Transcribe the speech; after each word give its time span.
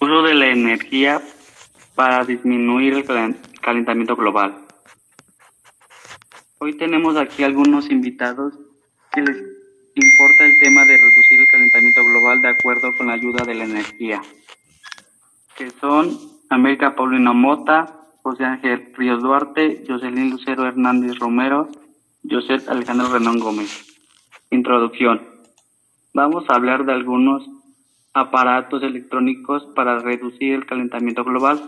Uso 0.00 0.22
de 0.22 0.34
la 0.34 0.48
energía 0.48 1.22
para 1.94 2.24
disminuir 2.24 2.92
el 2.94 3.04
calentamiento 3.60 4.14
global. 4.16 4.66
Hoy 6.58 6.76
tenemos 6.76 7.16
aquí 7.16 7.42
algunos 7.42 7.90
invitados 7.90 8.54
que 9.12 9.22
les 9.22 9.36
importa 9.94 10.44
el 10.44 10.58
tema 10.58 10.84
de 10.84 10.96
reducir 10.96 11.40
el 11.40 11.46
calentamiento 11.46 12.04
global 12.04 12.40
de 12.42 12.48
acuerdo 12.48 12.92
con 12.96 13.06
la 13.06 13.14
ayuda 13.14 13.44
de 13.44 13.54
la 13.54 13.64
energía, 13.64 14.20
que 15.56 15.70
son 15.80 16.18
América 16.50 16.94
Paulina 16.94 17.32
Mota, 17.32 18.00
José 18.22 18.44
Ángel 18.44 18.92
Ríos 18.94 19.22
Duarte, 19.22 19.84
Jocelyn 19.88 20.30
Lucero 20.30 20.66
Hernández 20.66 21.18
Romero, 21.18 21.68
José 22.28 22.58
Alejandro 22.68 23.08
Renón 23.08 23.38
Gómez. 23.38 23.86
Introducción. 24.50 25.22
Vamos 26.12 26.44
a 26.48 26.54
hablar 26.54 26.84
de 26.84 26.92
algunos 26.92 27.48
aparatos 28.14 28.82
electrónicos 28.82 29.66
para 29.74 29.98
reducir 29.98 30.54
el 30.54 30.66
calentamiento 30.66 31.24
global, 31.24 31.60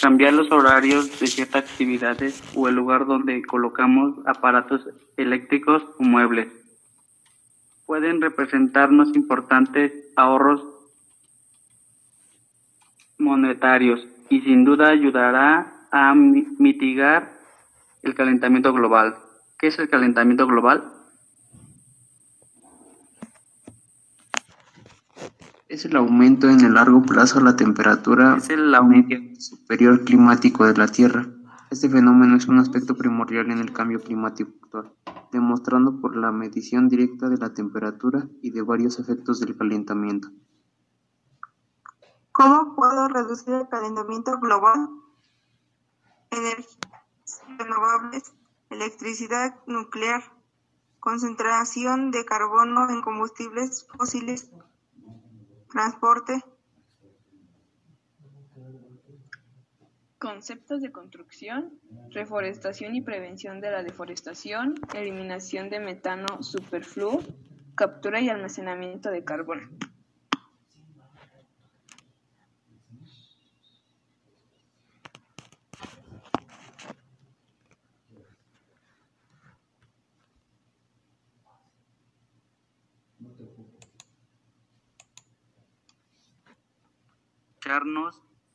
cambiar 0.00 0.32
los 0.34 0.50
horarios 0.50 1.20
de 1.20 1.26
ciertas 1.26 1.64
actividades 1.70 2.42
o 2.54 2.68
el 2.68 2.74
lugar 2.74 3.06
donde 3.06 3.42
colocamos 3.42 4.14
aparatos 4.26 4.86
eléctricos 5.16 5.82
o 5.98 6.02
muebles. 6.02 6.48
Pueden 7.86 8.20
representarnos 8.20 9.14
importantes 9.14 9.92
ahorros 10.16 10.62
monetarios 13.18 14.06
y 14.30 14.40
sin 14.40 14.64
duda 14.64 14.88
ayudará 14.88 15.72
a 15.92 16.14
mitigar 16.14 17.38
el 18.02 18.14
calentamiento 18.14 18.72
global. 18.72 19.16
¿Qué 19.58 19.68
es 19.68 19.78
el 19.78 19.88
calentamiento 19.88 20.46
global? 20.46 20.93
Es 25.74 25.84
el 25.84 25.96
aumento 25.96 26.48
en 26.48 26.60
el 26.60 26.74
largo 26.74 27.02
plazo 27.02 27.40
de 27.40 27.46
la 27.46 27.56
temperatura 27.56 28.36
es 28.36 28.48
el 28.48 28.72
aumento 28.76 29.16
superior 29.40 30.04
climático 30.04 30.64
de 30.64 30.76
la 30.76 30.86
Tierra. 30.86 31.26
Este 31.68 31.88
fenómeno 31.88 32.36
es 32.36 32.46
un 32.46 32.60
aspecto 32.60 32.94
primordial 32.96 33.50
en 33.50 33.58
el 33.58 33.72
cambio 33.72 34.00
climático 34.00 34.52
actual, 34.62 34.92
demostrando 35.32 36.00
por 36.00 36.14
la 36.14 36.30
medición 36.30 36.88
directa 36.88 37.28
de 37.28 37.38
la 37.38 37.54
temperatura 37.54 38.28
y 38.40 38.52
de 38.52 38.62
varios 38.62 39.00
efectos 39.00 39.40
del 39.40 39.56
calentamiento. 39.56 40.28
¿Cómo 42.30 42.76
puedo 42.76 43.08
reducir 43.08 43.54
el 43.54 43.68
calentamiento 43.68 44.38
global? 44.38 44.90
Energías 46.30 46.78
renovables, 47.58 48.32
electricidad 48.70 49.56
nuclear, 49.66 50.22
concentración 51.00 52.12
de 52.12 52.24
carbono 52.24 52.88
en 52.90 53.02
combustibles 53.02 53.88
fósiles, 53.98 54.52
transporte. 55.74 56.40
Conceptos 60.18 60.80
de 60.80 60.92
construcción, 60.92 61.80
reforestación 62.10 62.94
y 62.94 63.02
prevención 63.02 63.60
de 63.60 63.72
la 63.72 63.82
deforestación, 63.82 64.76
eliminación 64.94 65.70
de 65.70 65.80
metano 65.80 66.42
superfluo, 66.42 67.20
captura 67.74 68.20
y 68.20 68.28
almacenamiento 68.28 69.10
de 69.10 69.24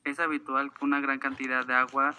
es 0.05 0.19
habitual 0.19 0.71
que 0.73 0.85
una 0.85 1.01
gran 1.01 1.19
cantidad 1.19 1.65
de 1.65 1.73
agua 1.73 2.13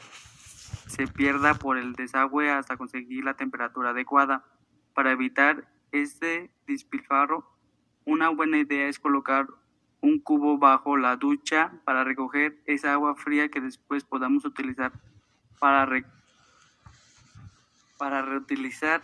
se 0.87 1.07
pierda 1.07 1.55
por 1.55 1.79
el 1.79 1.95
desagüe 1.95 2.51
hasta 2.51 2.77
conseguir 2.77 3.25
la 3.25 3.35
temperatura 3.35 3.91
adecuada. 3.91 4.45
Para 4.95 5.13
evitar 5.13 5.69
este 5.93 6.55
despilfarro, 6.67 7.47
una 8.05 8.29
buena 8.29 8.59
idea 8.59 8.89
es 8.89 8.99
colocar 8.99 9.47
un 10.03 10.21
cubo 10.21 10.59
bajo 10.59 10.97
la 10.97 11.17
ducha 11.17 11.73
para 11.85 12.05
recoger 12.05 12.61
esa 12.67 12.93
agua 12.93 13.15
fría 13.15 13.49
que 13.49 13.61
después 13.61 14.05
podamos 14.05 14.45
utilizar 14.45 14.93
para, 15.59 15.89
para 17.99 18.23
reutilizar 18.23 19.03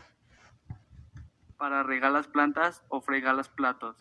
para 1.57 1.83
regar 1.83 2.13
las 2.13 2.29
plantas 2.29 2.83
o 2.89 3.01
fregar 3.01 3.35
los 3.35 3.49
platos. 3.49 3.97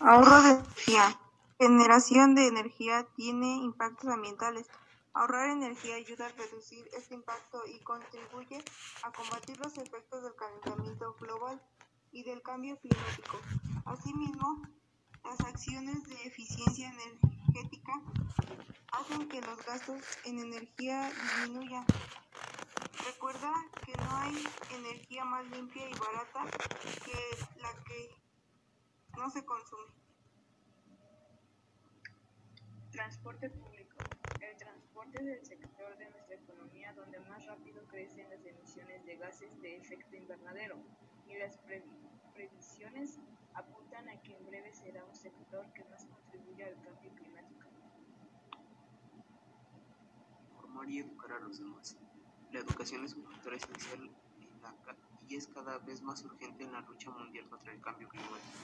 Ahorro 0.00 0.42
de 0.42 0.50
energía. 0.50 1.18
Generación 1.58 2.34
de 2.34 2.48
energía 2.48 3.06
tiene 3.16 3.56
impactos 3.56 4.10
ambientales. 4.10 4.66
Ahorrar 5.14 5.48
energía 5.48 5.94
ayuda 5.94 6.26
a 6.26 6.28
reducir 6.28 6.86
este 6.94 7.14
impacto 7.14 7.62
y 7.66 7.80
contribuye 7.80 8.62
a 9.02 9.10
combatir 9.10 9.58
los 9.58 9.78
efectos 9.78 10.22
del 10.22 10.34
calentamiento 10.34 11.14
global 11.18 11.62
y 12.12 12.24
del 12.24 12.42
cambio 12.42 12.78
climático. 12.78 13.40
Asimismo, 13.86 14.62
las 15.24 15.40
acciones 15.40 16.04
de 16.04 16.14
eficiencia 16.26 16.90
energética 16.90 17.92
hacen 18.92 19.28
que 19.28 19.40
los 19.40 19.64
gastos 19.64 20.02
en 20.24 20.40
energía 20.40 21.10
disminuyan. 21.10 21.86
Recuerda 23.06 23.52
que 23.84 23.92
no 23.96 24.16
hay 24.18 24.46
energía 24.74 25.24
más 25.24 25.46
limpia 25.46 25.88
y 25.88 25.94
barata 25.94 26.44
que 27.02 27.60
la 27.62 27.72
que 27.84 28.25
no 29.16 29.30
se 29.30 29.44
consume. 29.44 29.92
Transporte 32.90 33.50
público. 33.50 33.96
El 34.40 34.56
transporte 34.56 35.18
es 35.18 35.26
el 35.26 35.44
sector 35.44 35.96
de 35.98 36.10
nuestra 36.10 36.34
economía 36.36 36.92
donde 36.94 37.20
más 37.20 37.44
rápido 37.46 37.82
crecen 37.88 38.28
las 38.30 38.44
emisiones 38.44 39.04
de 39.06 39.16
gases 39.16 39.60
de 39.60 39.76
efecto 39.76 40.16
invernadero 40.16 40.76
y 41.26 41.38
las 41.38 41.58
previsiones 42.34 43.18
apuntan 43.54 44.08
a 44.08 44.20
que 44.22 44.36
en 44.36 44.46
breve 44.46 44.72
será 44.72 45.04
un 45.04 45.14
sector 45.14 45.72
que 45.72 45.84
más 45.84 46.06
contribuye 46.06 46.64
al 46.64 46.74
cambio 46.82 47.10
climático. 47.14 47.68
Formar 50.60 50.90
y 50.90 50.98
educar 50.98 51.32
a 51.32 51.40
los 51.40 51.58
demás. 51.58 51.96
La 52.52 52.60
educación 52.60 53.04
es 53.04 53.14
un 53.14 53.24
factor 53.24 53.54
esencial 53.54 54.10
y 55.28 55.36
es 55.36 55.46
cada 55.48 55.78
vez 55.78 56.02
más 56.02 56.24
urgente 56.24 56.64
en 56.64 56.72
la 56.72 56.80
lucha 56.82 57.10
mundial 57.10 57.48
contra 57.48 57.72
el 57.72 57.80
cambio 57.80 58.08
climático. 58.08 58.58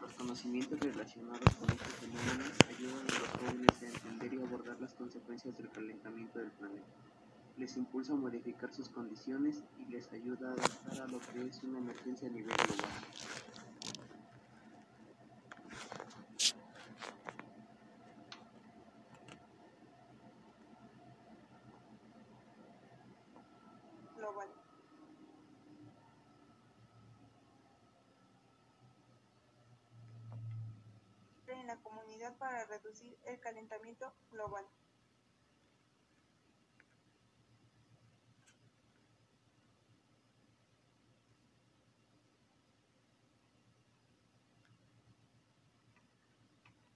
Los 0.00 0.12
conocimientos 0.12 0.78
relacionados 0.80 1.54
con 1.58 1.70
estos 1.70 1.94
fenómenos 1.94 2.52
ayudan 2.68 3.00
a 3.00 3.18
los 3.18 3.28
jóvenes 3.40 3.82
a 3.82 3.86
entender 3.86 4.34
y 4.34 4.42
abordar 4.42 4.80
las 4.80 4.94
consecuencias 4.94 5.56
del 5.56 5.70
calentamiento 5.70 6.38
del 6.38 6.50
planeta. 6.50 6.86
Les 7.56 7.76
impulsa 7.76 8.12
a 8.12 8.16
modificar 8.16 8.74
sus 8.74 8.88
condiciones 8.88 9.62
y 9.78 9.84
les 9.86 10.12
ayuda 10.12 10.50
a 10.50 10.52
adaptar 10.52 11.02
a 11.02 11.06
lo 11.06 11.20
que 11.20 11.46
es 11.46 11.62
una 11.62 11.78
emergencia 11.78 12.28
a 12.28 12.32
nivel 12.32 12.56
global. 12.56 12.90
en 31.63 31.63
comunidad 31.82 32.36
para 32.38 32.64
reducir 32.66 33.18
el 33.24 33.40
calentamiento 33.40 34.14
global. 34.30 34.64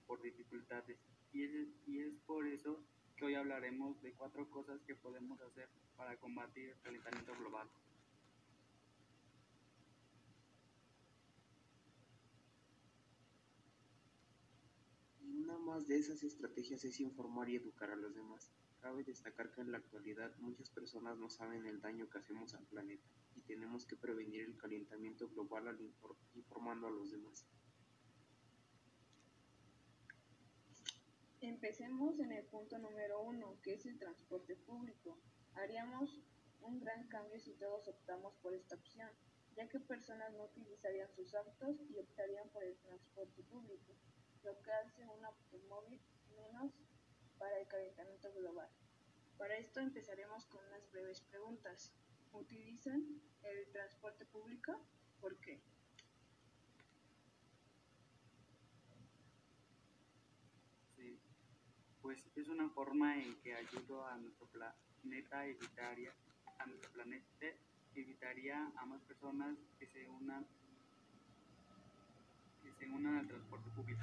por 0.09 0.19
dificultades 0.23 0.97
y 1.31 1.43
es, 1.43 1.67
y 1.85 2.01
es 2.01 2.15
por 2.25 2.47
eso 2.47 2.83
que 3.15 3.25
hoy 3.25 3.35
hablaremos 3.35 4.01
de 4.01 4.11
cuatro 4.13 4.49
cosas 4.49 4.81
que 4.87 4.95
podemos 4.95 5.39
hacer 5.41 5.69
para 5.95 6.17
combatir 6.17 6.69
el 6.69 6.79
calentamiento 6.81 7.35
global. 7.35 7.69
De 15.87 15.97
esas 15.97 16.23
estrategias 16.23 16.83
es 16.83 16.99
informar 16.99 17.49
y 17.49 17.55
educar 17.55 17.91
a 17.91 17.95
los 17.95 18.13
demás. 18.15 18.51
Cabe 18.81 19.03
destacar 19.03 19.51
que 19.51 19.61
en 19.61 19.71
la 19.71 19.77
actualidad 19.77 20.35
muchas 20.37 20.69
personas 20.69 21.17
no 21.17 21.29
saben 21.29 21.65
el 21.65 21.81
daño 21.81 22.09
que 22.09 22.17
hacemos 22.17 22.53
al 22.53 22.65
planeta 22.65 23.07
y 23.35 23.41
tenemos 23.41 23.85
que 23.85 23.95
prevenir 23.95 24.41
el 24.43 24.57
calentamiento 24.57 25.27
global 25.29 25.67
al 25.67 25.79
informando 26.35 26.87
a 26.87 26.91
los 26.91 27.11
demás. 27.11 27.45
Empecemos 31.41 32.19
en 32.19 32.31
el 32.31 32.45
punto 32.45 32.77
número 32.77 33.21
uno, 33.21 33.57
que 33.63 33.73
es 33.73 33.85
el 33.85 33.97
transporte 33.97 34.55
público. 34.55 35.17
Haríamos 35.55 36.21
un 36.61 36.79
gran 36.79 37.07
cambio 37.07 37.39
si 37.39 37.53
todos 37.53 37.87
optamos 37.87 38.33
por 38.41 38.53
esta 38.53 38.75
opción. 38.75 39.09
ya 39.55 39.67
que 39.67 39.79
personas 39.79 40.31
no 40.35 40.45
utilizarían 40.45 41.09
sus 41.15 41.33
autos 41.35 41.75
y 41.89 41.97
optarían 41.99 42.47
por 42.49 42.63
el 42.63 42.77
transporte 42.77 43.43
público, 43.43 43.93
que 44.41 44.71
hace 44.71 45.05
un 45.05 45.25
automóvil 45.25 45.99
menos 46.35 46.71
para 47.37 47.59
el 47.59 47.67
calentamiento 47.67 48.31
global. 48.33 48.69
Para 49.37 49.57
esto 49.57 49.79
empezaremos 49.81 50.45
con 50.45 50.63
unas 50.65 50.89
breves 50.91 51.21
preguntas. 51.21 51.93
¿Utilizan 52.31 53.21
el 53.43 53.71
transporte 53.71 54.25
público? 54.25 54.79
¿Por 55.19 55.35
qué? 55.41 55.61
Sí, 60.95 61.19
pues 62.01 62.25
es 62.35 62.47
una 62.47 62.69
forma 62.69 63.21
en 63.21 63.41
que 63.41 63.55
ayudo 63.55 64.05
a 64.05 64.17
nuestro 64.17 64.47
planeta 64.47 65.45
evitaría 65.45 66.13
a 66.59 66.65
nuestro 66.65 66.91
planeta 66.91 67.25
evitaría 67.95 68.71
a 68.77 68.85
más 68.85 69.01
personas 69.03 69.57
que 69.77 69.87
se 69.87 70.07
unan 70.07 70.45
se 72.79 72.89
unan 72.89 73.17
al 73.17 73.27
transporte 73.27 73.69
público. 73.71 74.01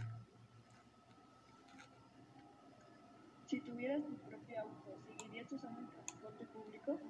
Si 3.47 3.61
tuvieras 3.63 4.05
tu 4.05 4.15
propio 4.19 4.61
auto, 4.61 5.01
¿seguirías 5.07 5.51
usando 5.51 5.81
el 5.81 5.89
transporte 5.89 6.47
público? 6.47 7.01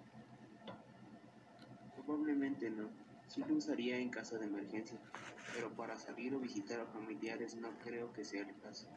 Probablemente 1.95 2.71
no. 2.71 2.89
Sí 3.27 3.43
lo 3.49 3.57
usaría 3.57 3.99
en 3.99 4.11
caso 4.11 4.39
de 4.39 4.47
emergencia, 4.47 4.97
pero 5.55 5.75
para 5.75 5.99
salir 5.99 6.35
o 6.35 6.39
visitar 6.39 6.79
a 6.79 6.87
familiares 6.87 7.57
no 7.57 7.77
creo 7.81 8.13
que 8.13 8.25
sea 8.25 8.43
el 8.43 8.57
caso, 8.61 8.89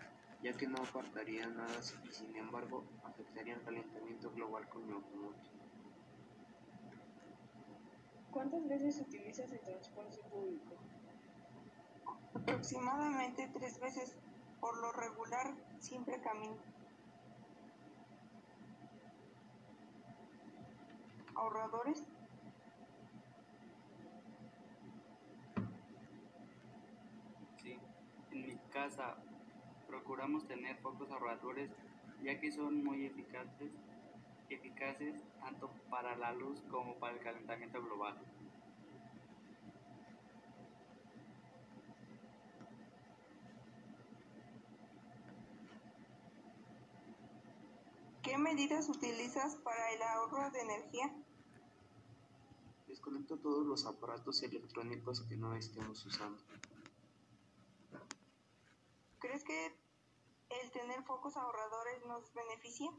ya 0.44 0.54
que 0.54 0.68
no 0.68 0.77
apartaría 0.77 1.48
nada 1.48 1.80
y 2.07 2.13
sin 2.13 2.36
embargo 2.36 2.86
afectaría 3.04 3.56
el 3.56 3.63
calentamiento 3.63 4.31
global 4.31 4.69
con 4.69 4.86
mi 4.86 4.94
automóvil. 4.94 5.42
¿Cuántas 8.30 8.68
veces 8.68 9.01
utilizas 9.01 9.51
el 9.51 9.60
transporte 9.62 10.18
público? 10.30 10.88
Aproximadamente 12.34 13.50
tres 13.54 13.80
veces. 13.80 14.16
Por 14.60 14.78
lo 14.81 14.92
regular, 14.92 15.56
siempre 15.80 16.22
camino. 16.22 16.58
¿Ahorradores? 21.36 22.04
Sí, 27.62 27.80
en 28.32 28.48
mi 28.48 28.58
casa 28.72 29.16
procuramos 29.88 30.46
tener 30.48 30.75
focos 30.82 31.10
ahorradores 31.12 31.72
ya 32.24 32.40
que 32.40 32.52
son 32.52 32.84
muy 32.84 33.06
eficaces, 33.06 33.72
eficaces 34.50 35.24
tanto 35.40 35.70
para 35.90 36.16
la 36.18 36.34
luz 36.34 36.62
como 36.70 36.96
para 36.96 37.14
el 37.14 37.22
calentamiento 37.22 37.82
global. 37.82 38.18
Medidas 48.39 48.89
utilizas 48.89 49.56
para 49.57 49.91
el 49.94 50.01
ahorro 50.01 50.50
de 50.51 50.62
energía? 50.62 51.13
Desconecto 52.88 53.38
todos 53.38 53.65
los 53.65 53.86
aparatos 53.86 54.41
electrónicos 54.44 55.21
que 55.21 55.38
no 55.38 55.56
estemos 55.56 56.06
usando. 56.06 56.41
¿Crees 59.19 59.44
que 59.44 59.68
el 60.50 60.71
tener 60.71 61.03
focos 61.03 61.38
ahorradores 61.38 62.06
nos 62.06 62.33
beneficia? 62.33 62.89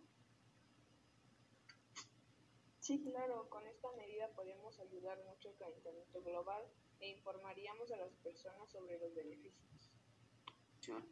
Sí, 2.81 3.03
claro, 3.03 3.49
con 3.51 3.67
esta 3.67 3.91
medida 3.93 4.29
podemos 4.35 4.79
ayudar 4.81 5.19
mucho 5.25 5.49
al 5.49 5.57
calentamiento 5.57 6.23
global 6.23 6.63
e 7.01 7.09
informaríamos 7.09 7.91
a 7.93 7.97
las 7.97 8.13
personas 8.17 8.71
sobre 8.71 8.99
los 8.99 9.15
beneficios. 9.15 9.91
John, 10.85 11.05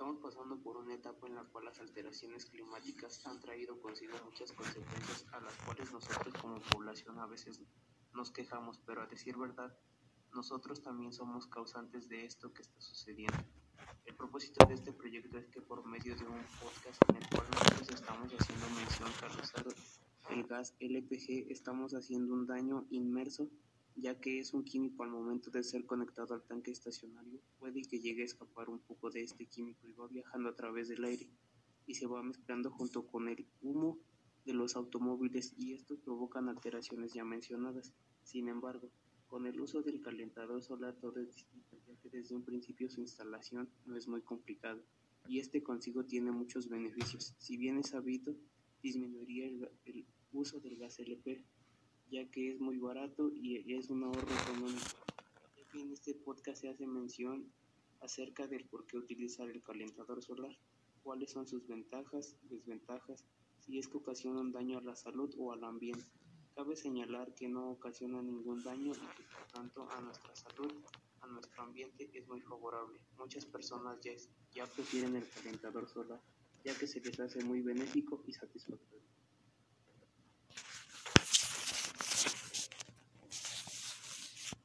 Estamos 0.00 0.22
pasando 0.22 0.56
por 0.56 0.78
una 0.78 0.94
etapa 0.94 1.26
en 1.26 1.34
la 1.34 1.44
cual 1.44 1.66
las 1.66 1.78
alteraciones 1.78 2.46
climáticas 2.46 3.20
han 3.26 3.38
traído 3.38 3.78
consigo 3.82 4.16
muchas 4.24 4.50
consecuencias 4.50 5.26
a 5.30 5.40
las 5.40 5.54
cuales 5.56 5.92
nosotros 5.92 6.32
como 6.40 6.58
población 6.58 7.18
a 7.18 7.26
veces 7.26 7.60
nos 8.14 8.30
quejamos, 8.30 8.80
pero 8.86 9.02
a 9.02 9.06
decir 9.06 9.36
verdad, 9.36 9.76
nosotros 10.32 10.80
también 10.80 11.12
somos 11.12 11.46
causantes 11.48 12.08
de 12.08 12.24
esto 12.24 12.50
que 12.54 12.62
está 12.62 12.80
sucediendo. 12.80 13.36
El 14.06 14.14
propósito 14.16 14.64
de 14.64 14.72
este 14.72 14.90
proyecto 14.94 15.36
es 15.36 15.48
que 15.48 15.60
por 15.60 15.84
medio 15.84 16.16
de 16.16 16.24
un 16.24 16.46
podcast 16.62 17.02
en 17.10 17.16
el 17.16 17.28
cual 17.28 17.46
nosotros 17.50 17.90
estamos 17.90 18.32
haciendo 18.32 18.70
mención 18.70 19.10
al 19.22 19.38
usar 19.38 19.66
el 20.30 20.44
gas 20.44 20.74
LPG 20.80 21.52
estamos 21.52 21.92
haciendo 21.92 22.32
un 22.32 22.46
daño 22.46 22.86
inmerso 22.88 23.50
ya 24.00 24.20
que 24.20 24.38
es 24.38 24.54
un 24.54 24.64
químico 24.64 25.02
al 25.02 25.10
momento 25.10 25.50
de 25.50 25.62
ser 25.62 25.84
conectado 25.86 26.34
al 26.34 26.42
tanque 26.42 26.70
estacionario, 26.70 27.40
puede 27.58 27.82
que 27.82 28.00
llegue 28.00 28.22
a 28.22 28.26
escapar 28.26 28.68
un 28.68 28.78
poco 28.80 29.10
de 29.10 29.22
este 29.22 29.46
químico 29.46 29.88
y 29.88 29.92
va 29.92 30.08
viajando 30.08 30.48
a 30.48 30.56
través 30.56 30.88
del 30.88 31.04
aire 31.04 31.28
y 31.86 31.94
se 31.94 32.06
va 32.06 32.22
mezclando 32.22 32.70
junto 32.70 33.06
con 33.06 33.28
el 33.28 33.46
humo 33.62 33.98
de 34.44 34.54
los 34.54 34.76
automóviles 34.76 35.54
y 35.56 35.74
estos 35.74 35.98
provocan 36.00 36.48
alteraciones 36.48 37.12
ya 37.12 37.24
mencionadas. 37.24 37.92
Sin 38.22 38.48
embargo, 38.48 38.90
con 39.26 39.46
el 39.46 39.60
uso 39.60 39.82
del 39.82 40.00
calentador 40.00 40.62
solar 40.62 40.96
todo 40.96 41.20
es 41.20 41.34
distinto, 41.34 41.76
ya 41.86 41.94
que 41.96 42.10
desde 42.10 42.34
un 42.34 42.44
principio 42.44 42.88
su 42.90 43.00
instalación 43.00 43.68
no 43.86 43.96
es 43.96 44.08
muy 44.08 44.22
complicada 44.22 44.82
y 45.28 45.38
este 45.38 45.62
consigo 45.62 46.04
tiene 46.04 46.32
muchos 46.32 46.68
beneficios. 46.68 47.34
Si 47.38 47.56
bien 47.56 47.78
es 47.78 47.90
sabido, 47.90 48.34
disminuiría 48.82 49.46
el, 49.46 49.68
el 49.84 50.06
uso 50.32 50.60
del 50.60 50.76
gas 50.76 50.98
LP, 50.98 51.44
ya 52.10 52.28
que 52.30 52.52
es 52.52 52.60
muy 52.60 52.78
barato 52.78 53.30
y 53.32 53.74
es 53.74 53.88
un 53.88 54.04
ahorro 54.04 54.28
económico. 54.42 54.86
En 55.74 55.92
este 55.92 56.14
podcast 56.14 56.62
se 56.62 56.68
hace 56.68 56.86
mención 56.86 57.52
acerca 58.00 58.48
del 58.48 58.64
por 58.64 58.86
qué 58.86 58.96
utilizar 58.96 59.48
el 59.48 59.62
calentador 59.62 60.22
solar, 60.22 60.56
cuáles 61.04 61.30
son 61.30 61.46
sus 61.46 61.66
ventajas, 61.68 62.36
desventajas, 62.42 63.24
si 63.60 63.78
es 63.78 63.86
que 63.86 63.98
ocasiona 63.98 64.40
un 64.40 64.52
daño 64.52 64.78
a 64.78 64.82
la 64.82 64.96
salud 64.96 65.32
o 65.38 65.52
al 65.52 65.62
ambiente. 65.62 66.04
Cabe 66.56 66.74
señalar 66.74 67.32
que 67.34 67.48
no 67.48 67.70
ocasiona 67.70 68.20
ningún 68.20 68.62
daño 68.64 68.92
y 68.92 69.16
que 69.16 69.22
por 69.32 69.46
tanto 69.52 69.88
a 69.90 70.00
nuestra 70.00 70.34
salud, 70.34 70.72
a 71.20 71.26
nuestro 71.28 71.62
ambiente 71.62 72.10
es 72.12 72.26
muy 72.26 72.40
favorable. 72.40 72.98
Muchas 73.16 73.46
personas 73.46 74.00
ya, 74.00 74.12
ya 74.52 74.66
prefieren 74.66 75.14
el 75.14 75.28
calentador 75.28 75.88
solar, 75.88 76.20
ya 76.64 76.76
que 76.76 76.88
se 76.88 77.00
les 77.00 77.20
hace 77.20 77.44
muy 77.44 77.62
benéfico 77.62 78.24
y 78.26 78.32
satisfactorio. 78.32 79.19